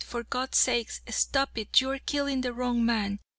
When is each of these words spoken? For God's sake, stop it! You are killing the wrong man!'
For 0.03 0.23
God's 0.23 0.57
sake, 0.57 0.89
stop 1.09 1.55
it! 1.59 1.79
You 1.79 1.91
are 1.91 1.99
killing 1.99 2.41
the 2.41 2.53
wrong 2.53 2.83
man!' 2.83 3.19